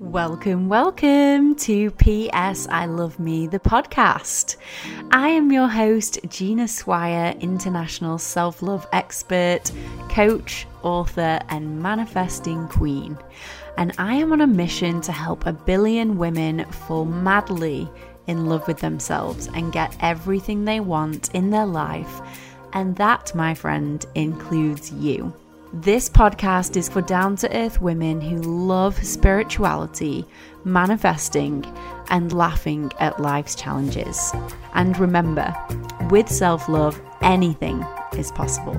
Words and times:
Welcome, 0.00 0.70
welcome 0.70 1.56
to 1.56 1.90
PS 1.90 2.66
I 2.68 2.86
Love 2.86 3.20
Me, 3.20 3.46
the 3.46 3.60
podcast. 3.60 4.56
I 5.10 5.28
am 5.28 5.52
your 5.52 5.68
host, 5.68 6.18
Gina 6.26 6.68
Swire, 6.68 7.34
international 7.38 8.16
self 8.16 8.62
love 8.62 8.86
expert, 8.94 9.70
coach, 10.08 10.66
author, 10.82 11.38
and 11.50 11.82
manifesting 11.82 12.66
queen. 12.68 13.18
And 13.76 13.92
I 13.98 14.14
am 14.14 14.32
on 14.32 14.40
a 14.40 14.46
mission 14.46 15.02
to 15.02 15.12
help 15.12 15.44
a 15.44 15.52
billion 15.52 16.16
women 16.16 16.64
fall 16.64 17.04
madly 17.04 17.86
in 18.26 18.46
love 18.46 18.66
with 18.66 18.78
themselves 18.78 19.48
and 19.48 19.70
get 19.70 19.94
everything 20.00 20.64
they 20.64 20.80
want 20.80 21.28
in 21.34 21.50
their 21.50 21.66
life. 21.66 22.22
And 22.72 22.96
that, 22.96 23.34
my 23.34 23.52
friend, 23.52 24.02
includes 24.14 24.90
you. 24.92 25.34
This 25.72 26.08
podcast 26.08 26.76
is 26.76 26.88
for 26.88 27.00
down 27.00 27.36
to 27.36 27.56
earth 27.56 27.80
women 27.80 28.20
who 28.20 28.38
love 28.38 28.96
spirituality, 29.06 30.26
manifesting, 30.64 31.64
and 32.08 32.32
laughing 32.32 32.90
at 32.98 33.20
life's 33.20 33.54
challenges. 33.54 34.32
And 34.74 34.98
remember, 34.98 35.54
with 36.10 36.28
self 36.28 36.68
love, 36.68 37.00
anything 37.22 37.86
is 38.18 38.32
possible. 38.32 38.74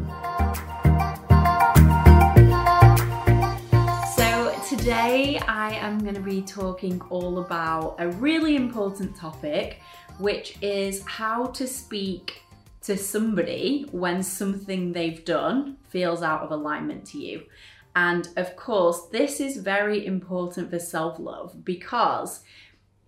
So, 4.18 4.54
today 4.68 5.40
I 5.48 5.78
am 5.80 6.00
going 6.00 6.16
to 6.16 6.22
be 6.22 6.42
talking 6.42 7.00
all 7.10 7.40
about 7.40 7.96
a 8.00 8.10
really 8.10 8.58
important 8.58 9.16
topic, 9.16 9.80
which 10.18 10.58
is 10.62 11.06
how 11.06 11.46
to 11.46 11.66
speak 11.66 12.41
to 12.84 12.98
somebody 12.98 13.86
when 13.92 14.24
something 14.24 14.92
they've 14.92 15.24
done 15.24 15.78
feels 15.90 16.22
out 16.22 16.42
of 16.42 16.52
alignment 16.52 17.06
to 17.06 17.20
you. 17.20 17.44
And 17.96 18.28
of 18.38 18.56
course, 18.56 19.08
this 19.12 19.40
is 19.40 19.58
very 19.58 20.06
important 20.06 20.70
for 20.70 20.80
self 20.80 21.20
love 21.20 21.64
because 21.64 22.42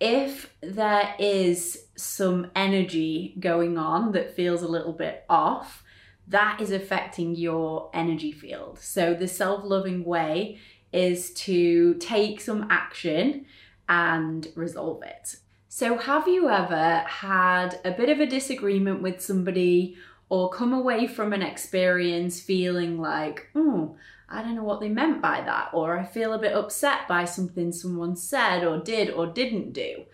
if 0.00 0.54
there 0.60 1.14
is 1.18 1.86
some 1.96 2.50
energy 2.54 3.34
going 3.38 3.78
on 3.78 4.12
that 4.12 4.34
feels 4.34 4.62
a 4.62 4.68
little 4.68 4.92
bit 4.92 5.24
off, 5.28 5.82
that 6.28 6.60
is 6.60 6.70
affecting 6.70 7.34
your 7.34 7.90
energy 7.94 8.32
field. 8.32 8.78
So, 8.78 9.14
the 9.14 9.28
self 9.28 9.64
loving 9.64 10.04
way 10.04 10.58
is 10.92 11.32
to 11.34 11.94
take 11.94 12.40
some 12.40 12.68
action 12.70 13.46
and 13.88 14.46
resolve 14.54 15.02
it. 15.02 15.36
So, 15.76 15.98
have 15.98 16.28
you 16.28 16.48
ever 16.48 16.98
had 16.98 17.80
a 17.84 17.90
bit 17.90 18.08
of 18.08 18.20
a 18.20 18.26
disagreement 18.26 19.02
with 19.02 19.20
somebody 19.20 19.96
or 20.28 20.48
come 20.48 20.72
away 20.72 21.08
from 21.08 21.32
an 21.32 21.42
experience 21.42 22.40
feeling 22.40 23.00
like, 23.00 23.48
oh, 23.56 23.96
I 24.28 24.42
don't 24.42 24.54
know 24.54 24.62
what 24.62 24.78
they 24.78 24.88
meant 24.88 25.20
by 25.20 25.40
that, 25.40 25.70
or 25.72 25.98
I 25.98 26.04
feel 26.04 26.32
a 26.32 26.38
bit 26.38 26.52
upset 26.52 27.08
by 27.08 27.24
something 27.24 27.72
someone 27.72 28.14
said 28.14 28.62
or 28.62 28.78
did 28.78 29.10
or 29.10 29.26
didn't 29.26 29.72
do? 29.72 30.04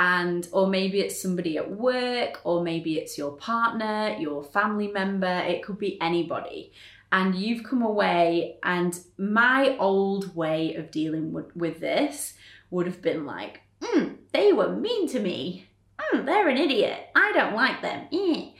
And, 0.00 0.48
or 0.50 0.66
maybe 0.66 0.98
it's 0.98 1.22
somebody 1.22 1.58
at 1.58 1.70
work, 1.70 2.40
or 2.42 2.64
maybe 2.64 2.98
it's 2.98 3.16
your 3.16 3.36
partner, 3.36 4.16
your 4.18 4.42
family 4.42 4.88
member, 4.88 5.44
it 5.46 5.62
could 5.62 5.78
be 5.78 5.96
anybody. 6.00 6.72
And 7.12 7.36
you've 7.36 7.62
come 7.62 7.82
away, 7.82 8.56
and 8.64 8.98
my 9.16 9.76
old 9.78 10.34
way 10.34 10.74
of 10.74 10.90
dealing 10.90 11.32
with, 11.32 11.54
with 11.54 11.78
this 11.78 12.34
would 12.72 12.86
have 12.86 13.00
been 13.00 13.24
like, 13.24 13.60
mm, 13.84 14.16
they 14.32 14.52
were 14.52 14.74
mean 14.74 15.08
to 15.08 15.20
me. 15.20 15.66
Mm, 15.98 16.26
they're 16.26 16.48
an 16.48 16.58
idiot. 16.58 17.08
I 17.14 17.32
don't 17.32 17.54
like 17.54 17.82
them. 17.82 18.08
Eh. 18.12 18.50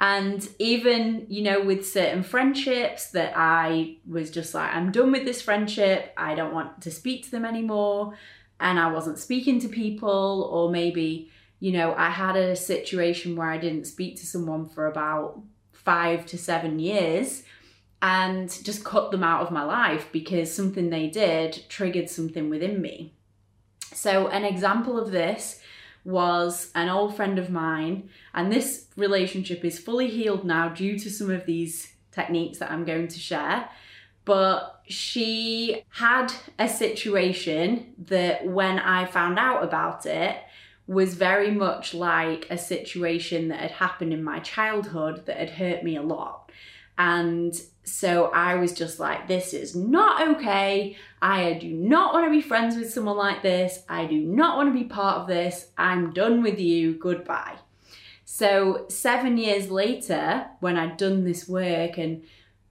And 0.00 0.48
even, 0.58 1.26
you 1.28 1.42
know, 1.42 1.62
with 1.62 1.86
certain 1.86 2.22
friendships 2.22 3.10
that 3.10 3.34
I 3.36 3.98
was 4.08 4.30
just 4.30 4.54
like, 4.54 4.74
I'm 4.74 4.92
done 4.92 5.12
with 5.12 5.26
this 5.26 5.42
friendship. 5.42 6.14
I 6.16 6.34
don't 6.34 6.54
want 6.54 6.80
to 6.82 6.90
speak 6.90 7.24
to 7.24 7.30
them 7.30 7.44
anymore. 7.44 8.14
And 8.58 8.78
I 8.78 8.90
wasn't 8.92 9.18
speaking 9.18 9.58
to 9.60 9.68
people, 9.68 10.48
or 10.50 10.70
maybe, 10.70 11.30
you 11.60 11.72
know, 11.72 11.94
I 11.94 12.10
had 12.10 12.36
a 12.36 12.56
situation 12.56 13.36
where 13.36 13.50
I 13.50 13.58
didn't 13.58 13.86
speak 13.86 14.16
to 14.16 14.26
someone 14.26 14.68
for 14.68 14.86
about 14.86 15.42
five 15.72 16.26
to 16.26 16.38
seven 16.38 16.78
years 16.78 17.42
and 18.02 18.48
just 18.64 18.84
cut 18.84 19.10
them 19.10 19.22
out 19.22 19.42
of 19.42 19.50
my 19.50 19.62
life 19.62 20.08
because 20.12 20.54
something 20.54 20.88
they 20.88 21.08
did 21.08 21.62
triggered 21.68 22.08
something 22.08 22.48
within 22.48 22.80
me. 22.80 23.14
So, 23.92 24.28
an 24.28 24.44
example 24.44 24.98
of 24.98 25.10
this 25.10 25.60
was 26.04 26.70
an 26.74 26.88
old 26.88 27.16
friend 27.16 27.38
of 27.38 27.50
mine, 27.50 28.08
and 28.32 28.52
this 28.52 28.86
relationship 28.96 29.64
is 29.64 29.78
fully 29.78 30.08
healed 30.08 30.44
now 30.44 30.68
due 30.68 30.98
to 30.98 31.10
some 31.10 31.30
of 31.30 31.44
these 31.46 31.92
techniques 32.12 32.58
that 32.58 32.70
I'm 32.70 32.84
going 32.84 33.08
to 33.08 33.18
share. 33.18 33.68
But 34.24 34.82
she 34.86 35.82
had 35.90 36.32
a 36.58 36.68
situation 36.68 37.94
that 38.06 38.46
when 38.46 38.78
I 38.78 39.06
found 39.06 39.38
out 39.38 39.62
about 39.62 40.06
it, 40.06 40.36
was 40.86 41.14
very 41.14 41.52
much 41.52 41.94
like 41.94 42.48
a 42.50 42.58
situation 42.58 43.46
that 43.46 43.60
had 43.60 43.70
happened 43.70 44.12
in 44.12 44.24
my 44.24 44.40
childhood 44.40 45.24
that 45.26 45.36
had 45.36 45.50
hurt 45.50 45.84
me 45.84 45.96
a 45.96 46.02
lot. 46.02 46.50
And 46.98 47.54
so 47.90 48.26
I 48.26 48.54
was 48.54 48.72
just 48.72 49.00
like, 49.00 49.26
this 49.26 49.52
is 49.52 49.74
not 49.74 50.28
okay. 50.36 50.96
I 51.20 51.54
do 51.54 51.68
not 51.68 52.14
want 52.14 52.26
to 52.26 52.30
be 52.30 52.40
friends 52.40 52.76
with 52.76 52.92
someone 52.92 53.16
like 53.16 53.42
this. 53.42 53.82
I 53.88 54.06
do 54.06 54.18
not 54.20 54.56
want 54.56 54.72
to 54.72 54.78
be 54.78 54.86
part 54.86 55.18
of 55.18 55.26
this. 55.26 55.68
I'm 55.76 56.12
done 56.12 56.42
with 56.42 56.60
you. 56.60 56.94
Goodbye. 56.94 57.56
So, 58.24 58.86
seven 58.88 59.36
years 59.36 59.70
later, 59.70 60.46
when 60.60 60.76
I'd 60.76 60.96
done 60.96 61.24
this 61.24 61.48
work 61.48 61.98
and 61.98 62.22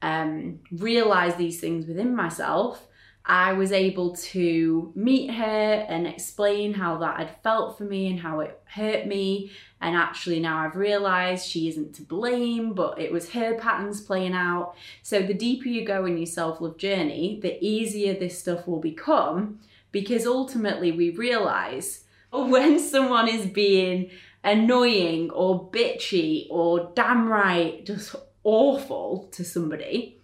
um, 0.01 0.59
realized 0.71 1.37
these 1.37 1.59
things 1.59 1.85
within 1.85 2.15
myself, 2.15 2.87
I 3.25 3.53
was 3.53 3.71
able 3.73 4.15
to 4.15 4.91
meet 4.95 5.31
her 5.31 5.85
and 5.87 6.07
explain 6.07 6.73
how 6.73 6.97
that 6.99 7.17
had 7.17 7.43
felt 7.43 7.77
for 7.77 7.83
me 7.83 8.07
and 8.07 8.19
how 8.19 8.39
it 8.39 8.59
hurt 8.65 9.05
me. 9.05 9.51
And 9.81 9.95
actually, 9.95 10.39
now 10.39 10.59
I've 10.59 10.75
realized 10.75 11.47
she 11.47 11.69
isn't 11.69 11.95
to 11.95 12.01
blame, 12.01 12.73
but 12.73 12.99
it 12.99 13.11
was 13.11 13.29
her 13.31 13.55
patterns 13.55 14.01
playing 14.01 14.33
out. 14.33 14.75
So, 15.03 15.21
the 15.21 15.33
deeper 15.33 15.69
you 15.69 15.85
go 15.85 16.05
in 16.05 16.17
your 16.17 16.25
self 16.25 16.59
love 16.59 16.77
journey, 16.77 17.39
the 17.41 17.63
easier 17.65 18.13
this 18.13 18.37
stuff 18.37 18.67
will 18.67 18.79
become 18.79 19.59
because 19.91 20.25
ultimately 20.25 20.91
we 20.91 21.11
realize 21.11 22.03
when 22.31 22.79
someone 22.79 23.27
is 23.29 23.45
being 23.45 24.09
annoying 24.43 25.29
or 25.31 25.69
bitchy 25.69 26.47
or 26.49 26.91
damn 26.95 27.27
right 27.27 27.85
just 27.85 28.15
awful 28.43 29.27
to 29.31 29.43
somebody 29.43 30.19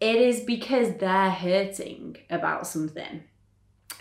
it 0.00 0.16
is 0.16 0.40
because 0.40 0.96
they're 0.96 1.30
hurting 1.30 2.16
about 2.28 2.66
something. 2.66 3.24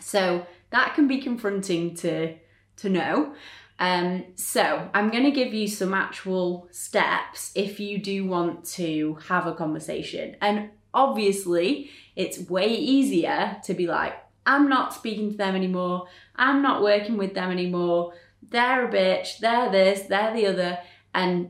So 0.02 0.46
that 0.72 0.94
can 0.94 1.08
be 1.08 1.20
confronting 1.20 1.96
to 1.98 2.36
to 2.78 2.90
know. 2.90 3.34
Um, 3.80 4.26
so 4.36 4.90
I'm 4.94 5.10
going 5.10 5.26
to 5.26 5.32
give 5.32 5.54
you 5.54 5.68
some 5.68 5.94
actual 5.94 6.68
steps 6.72 7.52
if 7.56 7.80
you 7.80 7.98
do 7.98 8.26
want 8.26 8.66
to 8.74 9.18
have 9.28 9.48
a 9.48 9.54
conversation. 9.54 10.38
And 10.42 10.70
obviously, 10.94 11.90
it's 12.16 12.50
way 12.50 12.68
easier 12.68 13.58
to 13.66 13.74
be 13.74 13.88
like, 13.88 14.14
I'm 14.46 14.70
not 14.70 14.94
speaking 14.94 15.32
to 15.32 15.38
them 15.38 15.56
anymore. 15.56 16.08
I'm 16.36 16.62
not 16.62 16.84
working 16.84 17.18
with 17.18 17.34
them 17.34 17.52
anymore. 17.52 18.14
They're 18.50 18.88
a 18.88 18.92
bitch. 18.92 19.40
They're 19.40 19.72
this. 19.72 20.02
They're 20.04 20.34
the 20.34 20.48
other. 20.48 20.80
And 21.14 21.50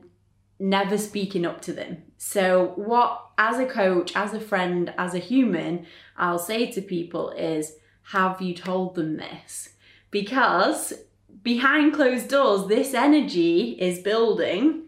never 0.59 0.97
speaking 0.97 1.45
up 1.45 1.61
to 1.61 1.73
them. 1.73 2.03
So, 2.17 2.71
what, 2.75 3.21
as 3.37 3.59
a 3.59 3.65
coach, 3.65 4.15
as 4.15 4.33
a 4.33 4.39
friend, 4.39 4.93
as 4.97 5.13
a 5.13 5.19
human, 5.19 5.85
I'll 6.17 6.39
say 6.39 6.71
to 6.71 6.81
people 6.81 7.31
is, 7.31 7.75
have 8.11 8.41
you 8.41 8.53
told 8.53 8.95
them 8.95 9.17
this? 9.17 9.69
Because 10.11 10.93
behind 11.41 11.93
closed 11.93 12.29
doors, 12.29 12.67
this 12.67 12.93
energy 12.93 13.77
is 13.79 13.99
building 13.99 14.87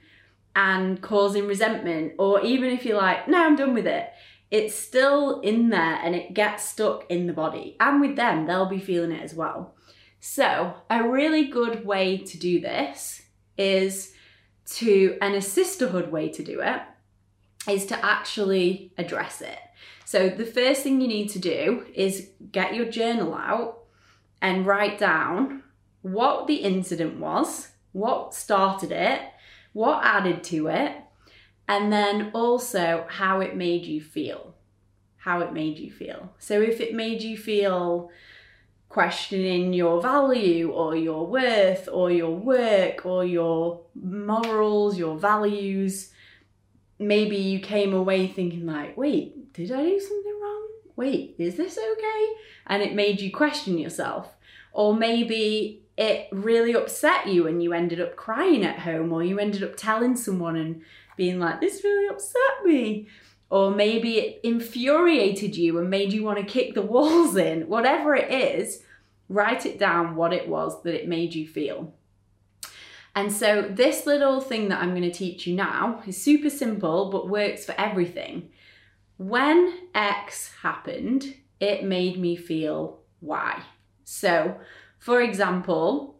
and 0.55 1.01
causing 1.01 1.47
resentment. 1.47 2.13
Or 2.17 2.41
even 2.41 2.71
if 2.71 2.85
you're 2.85 2.97
like, 2.97 3.27
no, 3.27 3.45
I'm 3.45 3.55
done 3.55 3.73
with 3.73 3.87
it, 3.87 4.09
it's 4.49 4.75
still 4.75 5.41
in 5.41 5.69
there 5.69 5.99
and 6.03 6.15
it 6.15 6.33
gets 6.33 6.63
stuck 6.63 7.05
in 7.09 7.27
the 7.27 7.33
body. 7.33 7.75
And 7.79 8.01
with 8.01 8.15
them, 8.15 8.45
they'll 8.45 8.69
be 8.69 8.79
feeling 8.79 9.11
it 9.11 9.23
as 9.23 9.33
well. 9.33 9.75
So, 10.19 10.73
a 10.89 11.07
really 11.07 11.47
good 11.47 11.85
way 11.85 12.17
to 12.17 12.39
do 12.39 12.59
this 12.59 13.21
is 13.57 14.13
to, 14.71 15.17
and 15.21 15.35
a 15.35 15.41
sisterhood 15.41 16.11
way 16.11 16.29
to 16.29 16.43
do 16.43 16.61
it 16.61 16.81
is 17.69 17.85
to 17.87 18.05
actually 18.05 18.91
address 18.97 19.41
it. 19.41 19.59
So, 20.05 20.29
the 20.29 20.45
first 20.45 20.81
thing 20.81 21.01
you 21.01 21.07
need 21.07 21.29
to 21.29 21.39
do 21.39 21.85
is 21.93 22.29
get 22.51 22.73
your 22.73 22.85
journal 22.85 23.35
out 23.35 23.83
and 24.41 24.65
write 24.65 24.97
down 24.97 25.63
what 26.01 26.47
the 26.47 26.55
incident 26.55 27.19
was, 27.19 27.69
what 27.91 28.33
started 28.33 28.91
it, 28.91 29.21
what 29.73 30.03
added 30.03 30.43
to 30.45 30.67
it, 30.67 30.93
and 31.67 31.91
then 31.91 32.31
also 32.33 33.05
how 33.09 33.41
it 33.41 33.55
made 33.55 33.85
you 33.85 34.01
feel. 34.01 34.55
How 35.17 35.41
it 35.41 35.51
made 35.51 35.77
you 35.77 35.91
feel. 35.91 36.33
So, 36.39 36.61
if 36.61 36.79
it 36.79 36.93
made 36.93 37.21
you 37.21 37.37
feel 37.37 38.09
questioning 38.87 39.73
your 39.73 40.01
value 40.01 40.71
or 40.71 40.95
your 40.95 41.27
worth 41.27 41.89
or 41.91 42.09
your 42.09 42.33
work 42.33 43.05
or 43.05 43.25
your 43.25 43.81
morals, 44.01 44.97
your 44.97 45.17
values, 45.17 46.11
maybe 46.97 47.35
you 47.35 47.59
came 47.59 47.93
away 47.93 48.27
thinking 48.27 48.65
like, 48.65 48.95
wait, 48.95 49.51
did 49.51 49.71
I 49.71 49.83
do 49.83 49.99
something 49.99 50.39
wrong? 50.41 50.67
wait, 50.97 51.35
is 51.37 51.55
this 51.55 51.77
okay? 51.77 52.27
And 52.65 52.83
it 52.83 52.93
made 52.93 53.21
you 53.21 53.31
question 53.31 53.77
yourself. 53.77 54.35
Or 54.73 54.93
maybe 54.93 55.83
it 55.97 56.27
really 56.31 56.73
upset 56.73 57.27
you 57.27 57.47
and 57.47 57.61
you 57.61 57.73
ended 57.73 57.99
up 57.99 58.15
crying 58.15 58.63
at 58.63 58.79
home, 58.79 59.11
or 59.11 59.23
you 59.23 59.39
ended 59.39 59.63
up 59.63 59.75
telling 59.75 60.15
someone 60.15 60.55
and 60.55 60.81
being 61.15 61.39
like, 61.39 61.59
this 61.59 61.83
really 61.83 62.07
upset 62.07 62.65
me. 62.65 63.07
Or 63.49 63.71
maybe 63.71 64.19
it 64.19 64.41
infuriated 64.43 65.55
you 65.55 65.79
and 65.79 65.89
made 65.89 66.13
you 66.13 66.23
want 66.23 66.37
to 66.37 66.45
kick 66.45 66.75
the 66.75 66.81
walls 66.81 67.35
in. 67.35 67.67
Whatever 67.67 68.15
it 68.15 68.31
is, 68.31 68.83
write 69.29 69.65
it 69.65 69.79
down 69.79 70.15
what 70.15 70.33
it 70.33 70.47
was 70.47 70.83
that 70.83 70.93
it 70.93 71.07
made 71.07 71.33
you 71.33 71.47
feel. 71.47 71.93
And 73.15 73.31
so, 73.31 73.63
this 73.63 74.05
little 74.05 74.41
thing 74.41 74.69
that 74.69 74.79
I'm 74.79 74.91
going 74.91 75.01
to 75.01 75.11
teach 75.11 75.47
you 75.47 75.55
now 75.55 76.03
is 76.05 76.21
super 76.21 76.51
simple 76.51 77.09
but 77.09 77.27
works 77.27 77.65
for 77.65 77.73
everything. 77.75 78.49
When 79.17 79.73
X 79.95 80.51
happened, 80.61 81.33
it 81.59 81.83
made 81.83 82.19
me 82.19 82.35
feel 82.35 82.99
Y. 83.21 83.63
So, 84.03 84.59
for 85.07 85.21
example, 85.21 86.19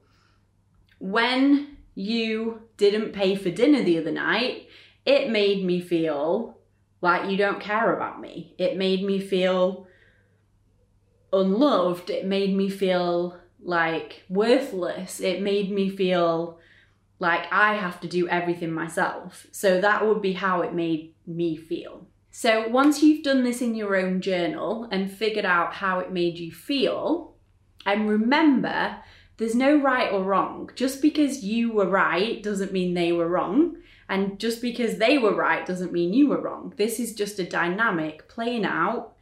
when 0.97 1.75
you 1.93 2.61
didn't 2.77 3.11
pay 3.11 3.35
for 3.35 3.49
dinner 3.49 3.83
the 3.83 3.97
other 3.97 4.13
night, 4.13 4.69
it 5.05 5.29
made 5.29 5.65
me 5.65 5.81
feel 5.81 6.57
like 7.01 7.29
you 7.29 7.35
don't 7.35 7.59
care 7.59 7.93
about 7.93 8.21
me. 8.21 8.55
It 8.57 8.77
made 8.77 9.03
me 9.03 9.19
feel 9.19 9.87
unloved. 11.33 12.09
It 12.09 12.25
made 12.25 12.55
me 12.55 12.69
feel 12.69 13.37
like 13.59 14.23
worthless. 14.29 15.19
It 15.19 15.41
made 15.41 15.69
me 15.69 15.89
feel 15.89 16.57
like 17.19 17.51
I 17.51 17.73
have 17.73 17.99
to 17.99 18.07
do 18.07 18.29
everything 18.29 18.71
myself. 18.71 19.47
So 19.51 19.81
that 19.81 20.07
would 20.07 20.21
be 20.21 20.31
how 20.31 20.61
it 20.61 20.73
made 20.73 21.13
me 21.25 21.57
feel. 21.57 22.07
So 22.31 22.69
once 22.69 23.03
you've 23.03 23.25
done 23.25 23.43
this 23.43 23.61
in 23.61 23.75
your 23.75 23.97
own 23.97 24.21
journal 24.21 24.87
and 24.93 25.11
figured 25.11 25.43
out 25.43 25.73
how 25.73 25.99
it 25.99 26.13
made 26.13 26.37
you 26.37 26.53
feel, 26.53 27.33
and 27.85 28.09
remember, 28.09 28.97
there's 29.37 29.55
no 29.55 29.79
right 29.79 30.11
or 30.11 30.23
wrong. 30.23 30.69
Just 30.75 31.01
because 31.01 31.43
you 31.43 31.71
were 31.71 31.87
right 31.87 32.41
doesn't 32.41 32.73
mean 32.73 32.93
they 32.93 33.11
were 33.11 33.27
wrong. 33.27 33.77
And 34.09 34.39
just 34.39 34.61
because 34.61 34.97
they 34.97 35.17
were 35.17 35.35
right 35.35 35.65
doesn't 35.65 35.91
mean 35.91 36.13
you 36.13 36.29
were 36.29 36.41
wrong. 36.41 36.73
This 36.77 36.99
is 36.99 37.13
just 37.13 37.39
a 37.39 37.43
dynamic 37.43 38.27
playing 38.29 38.65
out, 38.65 39.13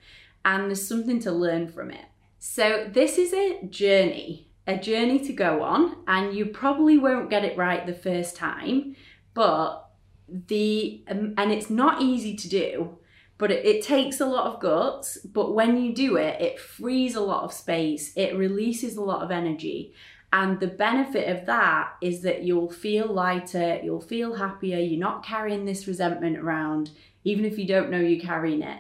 and 0.44 0.68
there's 0.68 0.88
something 0.88 1.20
to 1.22 1.32
learn 1.32 1.68
from 1.68 1.92
it. 1.92 2.06
So, 2.38 2.90
this 2.92 3.18
is 3.18 3.34
a 3.34 3.66
journey 3.68 4.46
a 4.68 4.78
journey 4.78 5.20
to 5.20 5.34
go 5.34 5.62
on, 5.62 5.98
and 6.08 6.36
you 6.36 6.48
probably 6.48 6.98
won't 6.98 7.30
get 7.30 7.46
it 7.46 7.58
right 7.58 7.86
the 7.86 7.94
first 7.94 8.36
time, 8.36 8.96
but 9.34 9.90
the 10.28 11.04
um, 11.08 11.36
and 11.38 11.52
it's 11.52 11.70
not 11.70 12.02
easy 12.02 12.36
to 12.36 12.50
do 12.50 12.98
but 13.38 13.52
it, 13.52 13.66
it, 13.66 13.84
takes 13.84 14.20
a 14.20 14.26
lot 14.26 14.54
of 14.54 14.60
guts 14.60 15.18
but 15.26 15.54
when 15.54 15.82
you 15.82 15.94
do 15.94 16.18
it 16.18 16.40
it 16.42 16.60
frees 16.60 17.16
a 17.16 17.22
lot 17.22 17.44
of 17.44 17.54
space 17.54 18.14
it 18.16 18.36
releases 18.36 18.96
a 18.96 19.02
lot 19.02 19.22
of 19.22 19.32
energy 19.32 19.94
and 20.34 20.60
the 20.60 20.68
benefit 20.68 21.30
of 21.30 21.46
that 21.46 21.94
is 22.02 22.22
that 22.22 22.44
you'll 22.44 22.72
feel 22.72 23.08
lighter 23.08 23.80
you'll 23.84 24.02
feel 24.02 24.36
happier 24.36 24.80
you're 24.80 25.00
not 25.00 25.26
carrying 25.26 25.66
this 25.66 25.88
resentment 25.88 26.38
around 26.38 26.92
even 27.24 27.46
if 27.46 27.58
you 27.58 27.68
don't 27.68 27.90
know 27.90 28.00
you're 28.00 28.20
carrying 28.20 28.62
it 28.62 28.80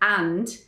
and 0.00 0.58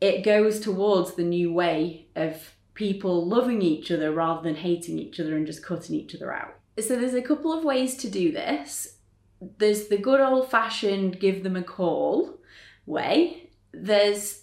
it 0.00 0.22
goes 0.22 0.60
towards 0.60 1.14
the 1.14 1.22
new 1.22 1.52
way 1.52 2.06
of 2.14 2.54
people 2.74 3.26
loving 3.26 3.62
each 3.62 3.90
other 3.90 4.12
rather 4.12 4.42
than 4.42 4.56
hating 4.56 4.98
each 4.98 5.18
other 5.20 5.36
and 5.36 5.46
just 5.46 5.64
cutting 5.64 5.94
each 5.94 6.14
other 6.14 6.32
out. 6.32 6.54
So 6.78 6.96
there's 6.96 7.14
a 7.14 7.22
couple 7.22 7.52
of 7.52 7.64
ways 7.64 7.96
to 7.98 8.10
do 8.10 8.32
this. 8.32 8.96
There's 9.58 9.88
the 9.88 9.96
good 9.96 10.20
old 10.20 10.50
fashioned 10.50 11.20
give 11.20 11.42
them 11.42 11.56
a 11.56 11.62
call 11.62 12.38
way. 12.86 13.50
There's 13.72 14.42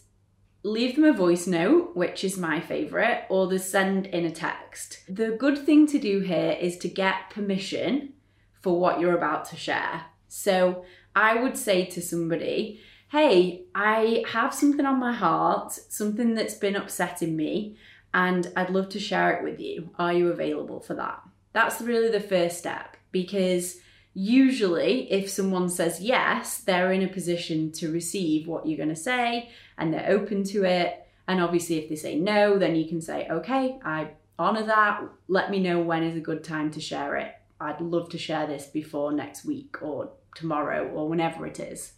leave 0.63 0.95
them 0.95 1.05
a 1.05 1.13
voice 1.13 1.47
note, 1.47 1.95
which 1.95 2.23
is 2.23 2.37
my 2.37 2.59
favourite, 2.59 3.25
or 3.29 3.47
the 3.47 3.57
send 3.57 4.05
in 4.07 4.25
a 4.25 4.31
text. 4.31 4.99
The 5.09 5.31
good 5.31 5.57
thing 5.57 5.87
to 5.87 5.97
do 5.97 6.19
here 6.19 6.51
is 6.59 6.77
to 6.79 6.87
get 6.87 7.31
permission 7.31 8.13
for 8.61 8.79
what 8.79 8.99
you're 8.99 9.17
about 9.17 9.45
to 9.45 9.55
share. 9.55 10.03
So 10.27 10.85
I 11.15 11.41
would 11.41 11.57
say 11.57 11.85
to 11.85 12.01
somebody, 12.01 12.79
Hey, 13.09 13.65
I 13.75 14.23
have 14.29 14.53
something 14.53 14.85
on 14.85 14.99
my 14.99 15.11
heart, 15.11 15.73
something 15.73 16.35
that's 16.35 16.53
been 16.53 16.77
upsetting 16.77 17.35
me 17.35 17.75
and 18.13 18.51
I'd 18.55 18.69
love 18.69 18.89
to 18.89 18.99
share 18.99 19.31
it 19.37 19.43
with 19.43 19.59
you. 19.59 19.89
Are 19.97 20.13
you 20.13 20.29
available 20.29 20.79
for 20.79 20.93
that? 20.95 21.21
That's 21.53 21.81
really 21.81 22.09
the 22.09 22.19
first 22.19 22.57
step 22.57 22.97
because 23.11 23.77
usually 24.13 25.11
if 25.11 25.29
someone 25.29 25.69
says 25.69 26.01
yes, 26.01 26.59
they're 26.59 26.91
in 26.91 27.03
a 27.03 27.07
position 27.07 27.71
to 27.73 27.91
receive 27.91 28.47
what 28.47 28.65
you're 28.65 28.77
going 28.77 28.89
to 28.89 28.95
say 28.95 29.49
and 29.77 29.93
they're 29.93 30.09
open 30.09 30.43
to 30.45 30.65
it. 30.65 31.05
And 31.27 31.41
obviously, 31.41 31.77
if 31.77 31.87
they 31.87 31.95
say 31.95 32.15
no, 32.15 32.57
then 32.57 32.75
you 32.75 32.87
can 32.87 33.01
say, 33.01 33.27
okay, 33.29 33.79
I 33.85 34.09
honor 34.37 34.65
that. 34.65 35.01
Let 35.27 35.49
me 35.49 35.59
know 35.59 35.79
when 35.79 36.03
is 36.03 36.17
a 36.17 36.21
good 36.21 36.43
time 36.43 36.71
to 36.71 36.81
share 36.81 37.15
it. 37.17 37.33
I'd 37.59 37.79
love 37.79 38.09
to 38.09 38.17
share 38.17 38.47
this 38.47 38.65
before 38.65 39.13
next 39.13 39.45
week 39.45 39.81
or 39.81 40.11
tomorrow 40.35 40.87
or 40.89 41.07
whenever 41.07 41.45
it 41.45 41.59
is. 41.59 41.93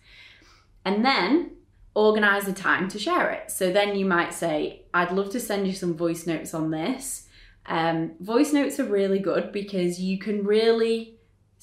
And 0.86 1.04
then 1.06 1.52
organize 1.96 2.48
a 2.48 2.54
time 2.54 2.90
to 2.90 3.00
share 3.00 3.32
it. 3.32 3.52
So 3.52 3.72
then 3.72 3.96
you 3.96 4.06
might 4.06 4.34
say, 4.34 4.84
I'd 4.94 5.12
love 5.12 5.30
to 5.32 5.40
send 5.40 5.68
you 5.68 5.74
some 5.74 5.96
voice 5.96 6.28
notes 6.28 6.54
on 6.54 6.72
this. 6.72 7.28
Um, 7.66 8.14
voice 8.20 8.52
notes 8.52 8.80
are 8.80 8.86
really 8.86 9.20
good 9.20 9.52
because 9.52 10.00
you 10.00 10.18
can 10.18 10.44
really 10.44 11.13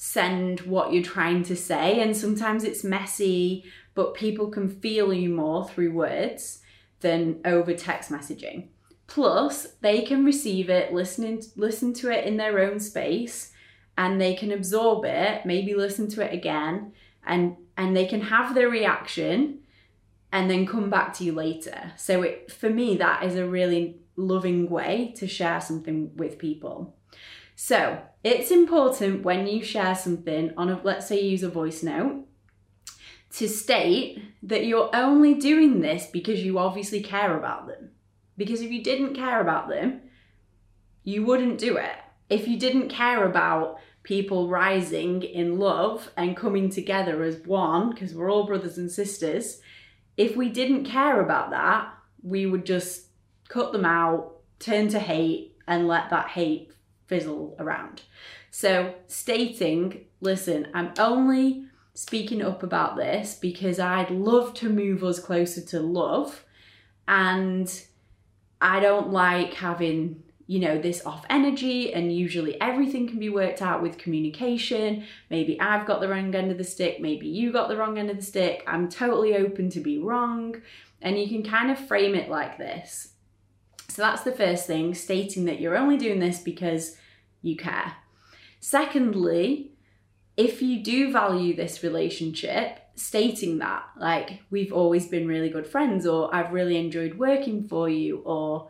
send 0.03 0.61
what 0.61 0.91
you're 0.91 1.03
trying 1.03 1.43
to 1.43 1.55
say, 1.55 2.01
and 2.01 2.17
sometimes 2.17 2.63
it's 2.63 2.83
messy, 2.83 3.63
but 3.93 4.15
people 4.15 4.49
can 4.49 4.67
feel 4.67 5.13
you 5.13 5.29
more 5.29 5.69
through 5.69 5.93
words 5.93 6.63
than 7.01 7.39
over 7.45 7.71
text 7.75 8.09
messaging. 8.09 8.69
Plus, 9.05 9.67
they 9.81 10.01
can 10.01 10.25
receive 10.25 10.71
it, 10.71 10.91
listening, 10.91 11.43
listen 11.55 11.93
to 11.93 12.09
it 12.09 12.25
in 12.25 12.37
their 12.37 12.57
own 12.57 12.79
space, 12.79 13.51
and 13.95 14.19
they 14.19 14.33
can 14.33 14.51
absorb 14.51 15.05
it, 15.05 15.45
maybe 15.45 15.75
listen 15.75 16.09
to 16.09 16.25
it 16.25 16.33
again, 16.33 16.93
and 17.23 17.55
and 17.77 17.95
they 17.95 18.07
can 18.07 18.21
have 18.21 18.55
their 18.55 18.69
reaction 18.69 19.59
and 20.31 20.49
then 20.49 20.65
come 20.65 20.89
back 20.89 21.13
to 21.13 21.23
you 21.23 21.33
later. 21.33 21.91
So 21.95 22.23
it, 22.23 22.51
for 22.51 22.71
me, 22.71 22.97
that 22.97 23.23
is 23.23 23.35
a 23.35 23.45
really 23.45 23.97
loving 24.15 24.67
way 24.67 25.13
to 25.17 25.27
share 25.27 25.61
something 25.61 26.15
with 26.15 26.39
people. 26.39 26.95
So 27.55 28.01
it's 28.23 28.51
important 28.51 29.23
when 29.23 29.47
you 29.47 29.63
share 29.63 29.95
something 29.95 30.51
on 30.55 30.69
a, 30.69 30.79
let's 30.83 31.07
say, 31.07 31.19
use 31.19 31.43
a 31.43 31.49
voice 31.49 31.81
note, 31.81 32.25
to 33.33 33.47
state 33.47 34.21
that 34.43 34.65
you're 34.65 34.89
only 34.93 35.33
doing 35.33 35.81
this 35.81 36.07
because 36.07 36.43
you 36.43 36.59
obviously 36.59 37.01
care 37.01 37.37
about 37.37 37.67
them. 37.67 37.91
Because 38.37 38.61
if 38.61 38.71
you 38.71 38.83
didn't 38.83 39.15
care 39.15 39.41
about 39.41 39.69
them, 39.69 40.01
you 41.03 41.25
wouldn't 41.25 41.57
do 41.57 41.77
it. 41.77 41.95
If 42.29 42.47
you 42.47 42.59
didn't 42.59 42.89
care 42.89 43.25
about 43.25 43.79
people 44.03 44.49
rising 44.49 45.23
in 45.23 45.59
love 45.59 46.11
and 46.17 46.37
coming 46.37 46.69
together 46.69 47.23
as 47.23 47.37
one, 47.45 47.89
because 47.89 48.13
we're 48.13 48.31
all 48.31 48.45
brothers 48.45 48.77
and 48.77 48.91
sisters, 48.91 49.59
if 50.17 50.35
we 50.35 50.49
didn't 50.49 50.85
care 50.85 51.21
about 51.21 51.51
that, 51.51 51.93
we 52.21 52.45
would 52.45 52.65
just 52.65 53.07
cut 53.47 53.71
them 53.71 53.85
out, 53.85 54.37
turn 54.59 54.87
to 54.89 54.99
hate, 54.99 55.55
and 55.67 55.87
let 55.87 56.09
that 56.09 56.29
hate 56.29 56.71
fizzle 57.11 57.57
around. 57.59 58.03
So, 58.51 58.95
stating, 59.07 60.05
listen, 60.21 60.69
I'm 60.73 60.93
only 60.97 61.65
speaking 61.93 62.41
up 62.41 62.63
about 62.63 62.95
this 62.95 63.35
because 63.35 63.79
I'd 63.79 64.09
love 64.09 64.53
to 64.55 64.69
move 64.69 65.03
us 65.03 65.19
closer 65.19 65.59
to 65.59 65.81
love, 65.81 66.45
and 67.09 67.69
I 68.61 68.79
don't 68.79 69.11
like 69.11 69.55
having 69.55 70.23
you 70.47 70.59
know, 70.59 70.77
this 70.77 71.05
off 71.05 71.25
energy, 71.29 71.93
and 71.93 72.13
usually 72.13 72.59
everything 72.59 73.07
can 73.07 73.19
be 73.19 73.29
worked 73.29 73.61
out 73.61 73.81
with 73.81 73.97
communication. 73.97 75.05
Maybe 75.29 75.57
I've 75.61 75.85
got 75.85 76.01
the 76.01 76.09
wrong 76.09 76.35
end 76.35 76.51
of 76.51 76.57
the 76.57 76.65
stick, 76.65 76.99
maybe 76.99 77.27
you 77.27 77.53
got 77.53 77.69
the 77.69 77.77
wrong 77.77 77.97
end 77.97 78.09
of 78.09 78.17
the 78.17 78.21
stick. 78.21 78.61
I'm 78.67 78.89
totally 78.89 79.37
open 79.37 79.69
to 79.69 79.79
be 79.79 79.97
wrong. 79.97 80.61
And 81.01 81.17
you 81.17 81.29
can 81.29 81.41
kind 81.41 81.71
of 81.71 81.79
frame 81.79 82.15
it 82.15 82.29
like 82.29 82.57
this. 82.57 83.13
So 83.87 84.01
that's 84.01 84.23
the 84.23 84.31
first 84.31 84.67
thing, 84.67 84.93
stating 84.93 85.45
that 85.45 85.59
you're 85.59 85.77
only 85.77 85.97
doing 85.97 86.19
this 86.19 86.39
because 86.39 86.97
you 87.41 87.55
care. 87.55 87.93
Secondly, 88.59 89.71
if 90.37 90.61
you 90.61 90.83
do 90.83 91.11
value 91.11 91.55
this 91.55 91.83
relationship, 91.83 92.79
stating 92.95 93.57
that, 93.59 93.83
like, 93.97 94.41
we've 94.49 94.71
always 94.73 95.07
been 95.07 95.27
really 95.27 95.49
good 95.49 95.67
friends, 95.67 96.05
or 96.05 96.33
I've 96.33 96.53
really 96.53 96.77
enjoyed 96.77 97.17
working 97.17 97.67
for 97.67 97.89
you, 97.89 98.19
or 98.19 98.69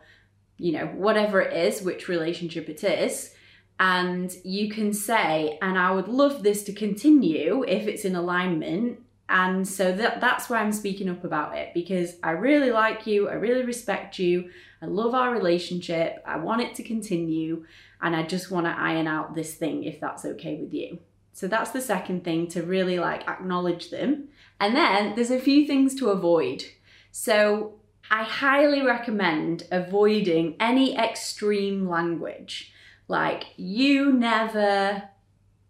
you 0.58 0.72
know, 0.72 0.86
whatever 0.86 1.40
it 1.40 1.56
is, 1.56 1.82
which 1.82 2.08
relationship 2.08 2.68
it 2.68 2.84
is. 2.84 3.34
And 3.80 4.32
you 4.44 4.70
can 4.70 4.92
say, 4.92 5.58
and 5.60 5.76
I 5.76 5.90
would 5.90 6.06
love 6.06 6.44
this 6.44 6.62
to 6.64 6.72
continue 6.72 7.64
if 7.66 7.88
it's 7.88 8.04
in 8.04 8.14
alignment. 8.14 9.00
And 9.32 9.66
so 9.66 9.92
that, 9.92 10.20
that's 10.20 10.50
why 10.50 10.58
I'm 10.58 10.72
speaking 10.72 11.08
up 11.08 11.24
about 11.24 11.56
it 11.56 11.72
because 11.72 12.16
I 12.22 12.32
really 12.32 12.70
like 12.70 13.06
you, 13.06 13.30
I 13.30 13.32
really 13.32 13.64
respect 13.64 14.18
you, 14.18 14.50
I 14.82 14.86
love 14.86 15.14
our 15.14 15.32
relationship, 15.32 16.22
I 16.26 16.36
want 16.36 16.60
it 16.60 16.74
to 16.74 16.82
continue, 16.82 17.64
and 18.02 18.14
I 18.14 18.24
just 18.24 18.50
want 18.50 18.66
to 18.66 18.78
iron 18.78 19.06
out 19.06 19.34
this 19.34 19.54
thing 19.54 19.84
if 19.84 19.98
that's 19.98 20.26
okay 20.26 20.56
with 20.56 20.74
you. 20.74 20.98
So 21.32 21.48
that's 21.48 21.70
the 21.70 21.80
second 21.80 22.24
thing 22.24 22.46
to 22.48 22.62
really 22.62 22.98
like 22.98 23.26
acknowledge 23.26 23.88
them. 23.88 24.28
And 24.60 24.76
then 24.76 25.14
there's 25.14 25.30
a 25.30 25.40
few 25.40 25.66
things 25.66 25.94
to 25.94 26.10
avoid. 26.10 26.64
So 27.10 27.76
I 28.10 28.24
highly 28.24 28.82
recommend 28.82 29.66
avoiding 29.70 30.56
any 30.60 30.94
extreme 30.94 31.88
language 31.88 32.70
like, 33.08 33.44
you 33.56 34.12
never 34.12 35.04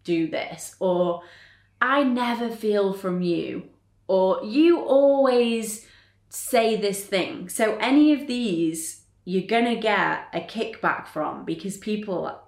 do 0.03 0.27
this, 0.27 0.75
or 0.81 1.23
I 1.83 2.03
never 2.03 2.49
feel 2.49 2.93
from 2.93 3.21
you, 3.21 3.67
or 4.07 4.39
you 4.45 4.79
always 4.79 5.85
say 6.29 6.77
this 6.77 7.03
thing. 7.05 7.49
So, 7.49 7.75
any 7.75 8.13
of 8.13 8.25
these 8.25 9.01
you're 9.25 9.47
gonna 9.47 9.75
get 9.75 10.27
a 10.33 10.39
kickback 10.41 11.07
from 11.07 11.45
because 11.45 11.77
people 11.77 12.39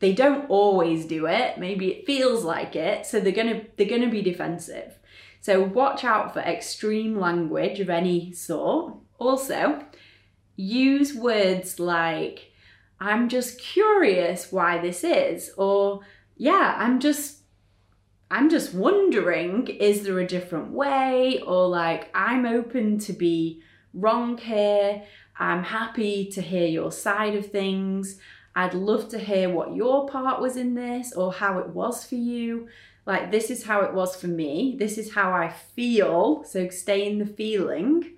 they 0.00 0.12
don't 0.12 0.48
always 0.48 1.04
do 1.04 1.26
it. 1.26 1.58
Maybe 1.58 1.88
it 1.88 2.06
feels 2.06 2.44
like 2.44 2.74
it 2.74 3.06
so 3.06 3.20
they're 3.20 3.32
gonna 3.32 3.62
they're 3.76 3.88
gonna 3.88 4.10
be 4.10 4.22
defensive. 4.22 4.98
So 5.40 5.62
watch 5.62 6.04
out 6.04 6.32
for 6.32 6.40
extreme 6.40 7.18
language 7.18 7.80
of 7.80 7.90
any 7.90 8.32
sort. 8.32 8.94
Also 9.18 9.84
use 10.60 11.14
words 11.14 11.80
like 11.80 12.52
i'm 13.00 13.30
just 13.30 13.58
curious 13.58 14.52
why 14.52 14.76
this 14.78 15.02
is 15.02 15.50
or 15.56 16.00
yeah 16.36 16.74
i'm 16.76 17.00
just 17.00 17.39
I'm 18.30 18.48
just 18.48 18.72
wondering, 18.72 19.66
is 19.66 20.02
there 20.02 20.18
a 20.20 20.26
different 20.26 20.70
way? 20.70 21.40
Or 21.40 21.68
like, 21.68 22.10
I'm 22.14 22.46
open 22.46 22.98
to 23.00 23.12
be 23.12 23.62
wrong 23.92 24.38
here. 24.38 25.02
I'm 25.38 25.64
happy 25.64 26.26
to 26.32 26.40
hear 26.40 26.66
your 26.66 26.92
side 26.92 27.34
of 27.34 27.50
things. 27.50 28.18
I'd 28.54 28.74
love 28.74 29.08
to 29.10 29.18
hear 29.18 29.48
what 29.48 29.74
your 29.74 30.06
part 30.08 30.40
was 30.40 30.56
in 30.56 30.74
this 30.74 31.12
or 31.12 31.32
how 31.32 31.58
it 31.58 31.68
was 31.70 32.04
for 32.04 32.16
you. 32.16 32.68
Like, 33.06 33.30
this 33.30 33.50
is 33.50 33.64
how 33.64 33.80
it 33.80 33.94
was 33.94 34.14
for 34.14 34.28
me. 34.28 34.76
This 34.78 34.98
is 34.98 35.14
how 35.14 35.32
I 35.32 35.48
feel. 35.48 36.44
So, 36.44 36.68
stay 36.68 37.10
in 37.10 37.18
the 37.18 37.26
feeling 37.26 38.12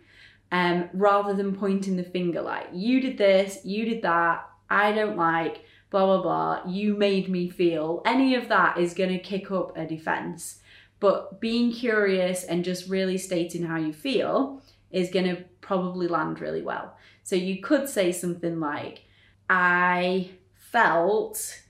um, 0.51 0.91
rather 0.93 1.33
than 1.33 1.57
pointing 1.57 1.97
the 1.97 2.05
finger 2.05 2.43
like, 2.43 2.69
you 2.73 3.01
did 3.01 3.17
this, 3.17 3.65
you 3.65 3.87
did 3.87 4.03
that, 4.03 4.47
I 4.69 4.93
don't 4.93 5.17
like 5.17 5.65
blah, 5.93 6.07
blah, 6.07 6.23
blah, 6.23 6.73
you 6.73 6.97
made 6.97 7.29
me 7.29 7.51
feel, 7.51 8.03
any 8.07 8.35
of 8.35 8.49
that 8.49 8.79
is 8.79 8.95
going 8.95 9.11
to 9.11 9.19
kick 9.19 9.53
up 9.53 9.77
a 9.77 9.87
defense. 9.87 10.61
But 10.99 11.41
being 11.41 11.71
curious 11.71 12.45
and 12.45 12.65
just 12.65 12.89
really 12.89 13.19
stating 13.19 13.65
how 13.65 13.77
you 13.77 13.93
feel 13.93 14.63
is 14.91 15.11
going 15.11 15.27
to 15.27 15.45
probably 15.61 16.09
land 16.09 16.41
really 16.41 16.63
well. 16.63 16.97
So 17.25 17.37
you 17.37 17.61
could 17.61 17.89
say 17.89 18.11
something 18.11 18.59
like, 18.59 19.03
I 19.51 20.31
felt 20.55 21.63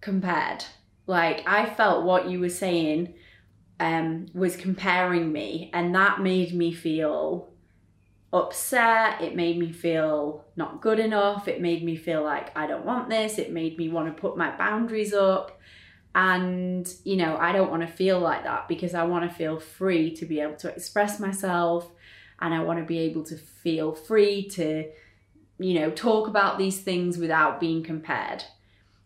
compared. 0.00 0.64
Like, 1.06 1.46
I 1.46 1.66
felt 1.66 2.04
what 2.04 2.30
you 2.30 2.38
were 2.38 2.48
saying 2.48 3.14
um, 3.80 4.26
was 4.32 4.56
comparing 4.56 5.32
me, 5.32 5.70
and 5.74 5.92
that 5.96 6.20
made 6.20 6.54
me 6.54 6.72
feel 6.72 7.49
upset. 8.32 9.20
It 9.20 9.34
made 9.34 9.58
me 9.58 9.72
feel 9.72 10.44
not 10.56 10.80
good 10.80 11.00
enough. 11.00 11.48
It 11.48 11.60
made 11.60 11.84
me 11.84 11.96
feel 11.96 12.22
like 12.22 12.56
I 12.56 12.66
don't 12.66 12.84
want 12.84 13.08
this. 13.08 13.38
It 13.38 13.52
made 13.52 13.76
me 13.76 13.88
want 13.88 14.14
to 14.14 14.20
put 14.20 14.36
my 14.36 14.56
boundaries 14.56 15.12
up. 15.12 15.58
And, 16.14 16.92
you 17.04 17.16
know, 17.16 17.36
I 17.36 17.52
don't 17.52 17.70
want 17.70 17.82
to 17.82 17.88
feel 17.88 18.18
like 18.18 18.44
that 18.44 18.68
because 18.68 18.94
I 18.94 19.04
want 19.04 19.28
to 19.28 19.36
feel 19.36 19.60
free 19.60 20.14
to 20.16 20.26
be 20.26 20.40
able 20.40 20.56
to 20.56 20.68
express 20.68 21.20
myself 21.20 21.90
and 22.40 22.52
I 22.52 22.62
want 22.62 22.78
to 22.80 22.84
be 22.84 22.98
able 22.98 23.22
to 23.24 23.36
feel 23.36 23.92
free 23.92 24.48
to, 24.50 24.90
you 25.58 25.74
know, 25.74 25.90
talk 25.90 26.26
about 26.26 26.58
these 26.58 26.80
things 26.80 27.18
without 27.18 27.60
being 27.60 27.82
compared. 27.82 28.44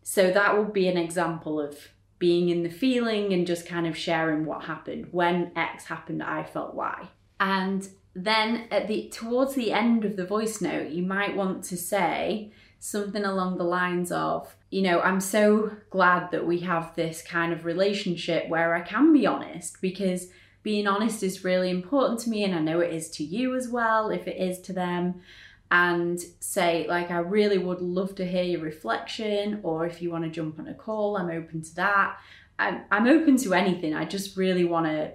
So 0.03 0.31
that 0.31 0.57
would 0.57 0.73
be 0.73 0.89
an 0.89 0.97
example 0.97 1.61
of 1.61 1.89
being 2.19 2.49
in 2.49 2.63
the 2.63 2.71
feeling 2.71 3.33
and 3.33 3.47
just 3.47 3.67
kind 3.67 3.87
of 3.87 3.97
sharing 3.97 4.47
what 4.47 4.65
happened. 4.65 5.09
When 5.11 5.53
X 5.57 5.87
happened, 5.87 6.23
I 6.23 6.45
felt 6.45 6.75
Y. 6.75 7.09
And 7.41 7.87
then 8.15 8.67
at 8.71 8.87
the 8.87 9.09
towards 9.09 9.55
the 9.55 9.73
end 9.73 10.05
of 10.05 10.17
the 10.17 10.27
voice 10.27 10.61
note, 10.61 10.91
you 10.91 11.03
might 11.03 11.37
want 11.37 11.65
to 11.65 11.77
say 11.77 12.53
something 12.79 13.25
along 13.25 13.57
the 13.57 13.65
lines 13.65 14.13
of, 14.13 14.55
you 14.71 14.83
know, 14.83 15.01
I'm 15.01 15.21
so 15.21 15.73
glad 15.91 16.31
that 16.31 16.47
we 16.47 16.61
have 16.61 16.95
this 16.95 17.23
kind 17.23 17.53
of 17.53 17.65
relationship 17.65 18.49
where 18.49 18.75
I 18.75 18.83
can 18.83 19.13
be 19.13 19.27
honest 19.27 19.81
because 19.81 20.29
being 20.63 20.87
honest 20.87 21.23
is 21.23 21.45
really 21.45 21.71
important 21.71 22.21
to 22.21 22.31
me 22.31 22.45
and 22.45 22.55
I 22.55 22.61
know 22.61 22.81
it 22.81 22.93
is 22.93 23.11
to 23.13 23.25
you 23.25 23.55
as 23.55 23.69
well 23.69 24.11
if 24.11 24.29
it 24.29 24.37
is 24.37 24.61
to 24.63 24.73
them. 24.73 25.23
And 25.71 26.21
say 26.39 26.87
like 26.87 27.11
I 27.11 27.19
really 27.19 27.59
would 27.59 27.81
love 27.81 28.15
to 28.17 28.27
hear 28.27 28.45
your 28.45 28.61
reflection 28.61 29.61
or 29.63 29.87
if 29.87 30.01
you 30.01 30.11
want 30.11 30.25
to 30.25 30.31
jump 30.31 30.59
on 30.59 30.69
a 30.69 30.75
call 30.75 31.17
I'm 31.17 31.31
open 31.31 31.63
to 31.63 31.75
that. 31.77 32.19
I'm, 32.59 32.83
I'm 32.93 33.09
open 33.09 33.39
to 33.39 33.55
anything 33.55 33.95
I 33.95 34.05
just 34.05 34.37
really 34.37 34.65
want 34.65 34.87
to 34.87 35.15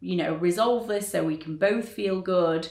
you 0.00 0.16
know, 0.16 0.34
resolve 0.34 0.88
this 0.88 1.10
so 1.10 1.24
we 1.24 1.36
can 1.36 1.56
both 1.56 1.88
feel 1.88 2.20
good. 2.20 2.68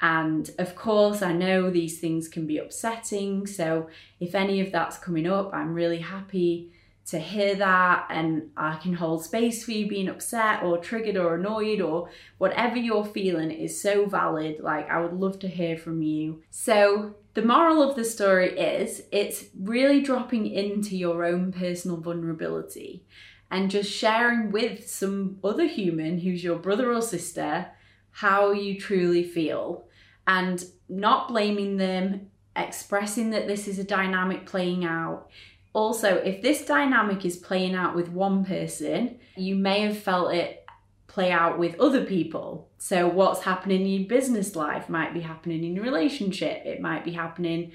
And 0.00 0.50
of 0.58 0.74
course, 0.74 1.22
I 1.22 1.32
know 1.32 1.70
these 1.70 2.00
things 2.00 2.26
can 2.28 2.46
be 2.46 2.58
upsetting. 2.58 3.46
So 3.46 3.88
if 4.18 4.34
any 4.34 4.60
of 4.60 4.72
that's 4.72 4.98
coming 4.98 5.26
up, 5.26 5.54
I'm 5.54 5.74
really 5.74 6.00
happy 6.00 6.72
to 7.04 7.18
hear 7.18 7.54
that 7.56 8.06
and 8.10 8.50
I 8.56 8.76
can 8.76 8.94
hold 8.94 9.24
space 9.24 9.64
for 9.64 9.72
you 9.72 9.88
being 9.88 10.08
upset 10.08 10.62
or 10.62 10.78
triggered 10.78 11.16
or 11.16 11.34
annoyed 11.34 11.80
or 11.80 12.08
whatever 12.38 12.76
you're 12.76 13.04
feeling 13.04 13.50
is 13.50 13.80
so 13.80 14.06
valid. 14.06 14.60
Like, 14.60 14.88
I 14.88 15.00
would 15.00 15.12
love 15.12 15.38
to 15.40 15.48
hear 15.48 15.76
from 15.76 16.02
you. 16.02 16.42
So, 16.50 17.14
the 17.34 17.42
moral 17.42 17.82
of 17.82 17.96
the 17.96 18.04
story 18.04 18.58
is 18.58 19.04
it's 19.10 19.46
really 19.58 20.02
dropping 20.02 20.46
into 20.46 20.96
your 20.96 21.24
own 21.24 21.50
personal 21.50 21.96
vulnerability 21.96 23.04
and 23.52 23.70
just 23.70 23.92
sharing 23.92 24.50
with 24.50 24.88
some 24.88 25.38
other 25.44 25.66
human 25.66 26.18
who's 26.18 26.42
your 26.42 26.58
brother 26.58 26.90
or 26.92 27.02
sister 27.02 27.66
how 28.10 28.50
you 28.50 28.80
truly 28.80 29.22
feel 29.22 29.84
and 30.26 30.64
not 30.88 31.28
blaming 31.28 31.76
them, 31.76 32.30
expressing 32.56 33.30
that 33.30 33.46
this 33.46 33.68
is 33.68 33.78
a 33.78 33.84
dynamic 33.84 34.46
playing 34.46 34.86
out. 34.86 35.28
Also, 35.74 36.16
if 36.16 36.40
this 36.40 36.64
dynamic 36.64 37.24
is 37.26 37.36
playing 37.36 37.74
out 37.74 37.94
with 37.94 38.08
one 38.08 38.44
person, 38.44 39.18
you 39.36 39.54
may 39.54 39.80
have 39.80 39.98
felt 39.98 40.32
it 40.32 40.64
play 41.06 41.30
out 41.30 41.58
with 41.58 41.78
other 41.78 42.04
people. 42.06 42.70
So, 42.78 43.06
what's 43.06 43.42
happening 43.42 43.82
in 43.82 43.86
your 43.86 44.08
business 44.08 44.56
life 44.56 44.88
might 44.88 45.12
be 45.12 45.20
happening 45.20 45.62
in 45.62 45.74
your 45.74 45.84
relationship, 45.84 46.64
it 46.64 46.80
might 46.80 47.04
be 47.04 47.12
happening 47.12 47.72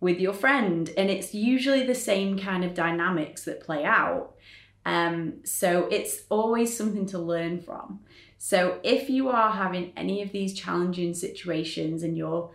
with 0.00 0.18
your 0.18 0.32
friend, 0.32 0.90
and 0.96 1.10
it's 1.10 1.32
usually 1.32 1.86
the 1.86 1.94
same 1.94 2.36
kind 2.36 2.64
of 2.64 2.74
dynamics 2.74 3.44
that 3.44 3.60
play 3.60 3.84
out. 3.84 4.34
Um, 4.84 5.44
so 5.44 5.86
it's 5.90 6.22
always 6.28 6.76
something 6.76 7.06
to 7.06 7.18
learn 7.18 7.60
from. 7.60 8.00
So 8.38 8.80
if 8.82 9.08
you 9.08 9.28
are 9.28 9.52
having 9.52 9.92
any 9.96 10.22
of 10.22 10.32
these 10.32 10.54
challenging 10.54 11.14
situations 11.14 12.02
and 12.02 12.16
you're 12.16 12.50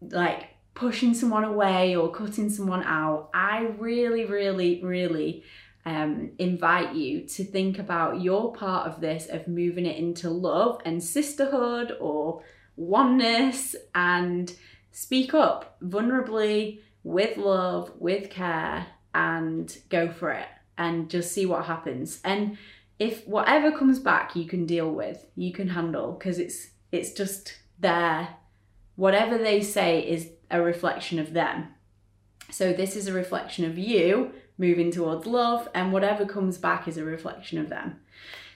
like 0.00 0.50
pushing 0.74 1.14
someone 1.14 1.42
away 1.42 1.96
or 1.96 2.12
cutting 2.12 2.50
someone 2.50 2.84
out, 2.84 3.30
I 3.34 3.62
really, 3.78 4.26
really, 4.26 4.80
really 4.82 5.42
um, 5.84 6.32
invite 6.38 6.94
you 6.94 7.22
to 7.22 7.44
think 7.44 7.78
about 7.78 8.20
your 8.20 8.52
part 8.52 8.86
of 8.86 9.00
this, 9.00 9.26
of 9.26 9.48
moving 9.48 9.86
it 9.86 9.96
into 9.96 10.30
love 10.30 10.80
and 10.84 11.02
sisterhood 11.02 11.96
or 11.98 12.42
oneness 12.76 13.74
and 13.94 14.54
speak 14.92 15.34
up 15.34 15.80
vulnerably 15.82 16.80
with 17.02 17.36
love, 17.38 17.90
with 17.98 18.30
care, 18.30 18.86
and 19.14 19.76
go 19.88 20.10
for 20.10 20.30
it 20.30 20.46
and 20.78 21.08
just 21.08 21.32
see 21.32 21.46
what 21.46 21.66
happens. 21.66 22.20
And 22.24 22.58
if 22.98 23.26
whatever 23.26 23.76
comes 23.76 23.98
back 23.98 24.34
you 24.36 24.46
can 24.46 24.66
deal 24.66 24.90
with, 24.90 25.26
you 25.36 25.52
can 25.52 25.68
handle 25.68 26.12
because 26.12 26.38
it's 26.38 26.68
it's 26.92 27.12
just 27.12 27.58
there. 27.78 28.28
Whatever 28.94 29.36
they 29.36 29.60
say 29.60 30.00
is 30.00 30.30
a 30.50 30.62
reflection 30.62 31.18
of 31.18 31.32
them. 31.32 31.68
So 32.50 32.72
this 32.72 32.96
is 32.96 33.06
a 33.06 33.12
reflection 33.12 33.64
of 33.64 33.76
you 33.76 34.32
moving 34.58 34.90
towards 34.90 35.26
love 35.26 35.68
and 35.74 35.92
whatever 35.92 36.24
comes 36.24 36.56
back 36.58 36.88
is 36.88 36.96
a 36.96 37.04
reflection 37.04 37.58
of 37.58 37.68
them. 37.68 38.00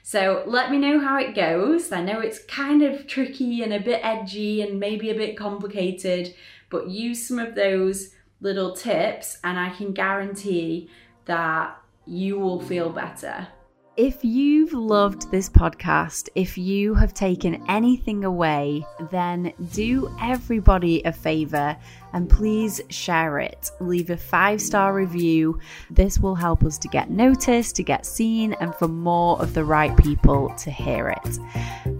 So 0.03 0.45
let 0.47 0.71
me 0.71 0.79
know 0.79 0.99
how 0.99 1.19
it 1.19 1.35
goes. 1.35 1.93
I 1.93 2.03
know 2.03 2.21
it's 2.21 2.43
kind 2.45 2.83
of 2.83 3.07
tricky 3.07 3.63
and 3.63 3.73
a 3.73 3.81
bit 3.81 4.01
edgy 4.03 4.63
and 4.63 4.81
maybe 4.81 5.11
a 5.11 5.15
bit 5.15 5.37
complicated, 5.37 6.35
but 6.71 6.89
use 6.89 7.27
some 7.27 7.39
of 7.39 7.55
those 7.55 8.15
little 8.41 8.75
tips 8.75 9.39
and 9.45 9.59
I 9.59 9.71
can 9.71 9.93
guarantee 9.93 10.89
that 11.27 11.77
you 12.07 12.39
will 12.39 12.61
feel 12.61 12.91
better. 12.91 13.49
If 13.97 14.25
you've 14.25 14.73
loved 14.73 15.31
this 15.31 15.51
podcast, 15.51 16.31
if 16.35 16.57
you 16.57 16.95
have 16.95 17.13
taken 17.13 17.63
anything 17.69 18.25
away, 18.25 18.87
then 19.11 19.53
do 19.75 20.11
everybody 20.23 21.03
a 21.03 21.13
favor 21.13 21.77
and 22.15 22.31
please 22.31 22.81
share 22.89 23.41
it. 23.41 23.71
Leave 23.81 24.09
a 24.09 24.17
five 24.17 24.63
star 24.63 24.95
review. 24.95 25.59
This 25.91 26.19
will 26.19 26.37
help 26.37 26.65
us 26.65 26.79
to 26.79 26.89
get 26.89 27.11
noticed, 27.11 27.77
to 27.77 27.83
get 27.83 28.07
seen, 28.07 28.55
and 28.55 28.75
for 28.77 28.89
more 28.89 29.39
of 29.43 29.53
the 29.53 29.65
right 29.65 29.95
people 29.99 30.55
to 30.59 30.71
hear 30.71 31.11
it. 31.23 32.00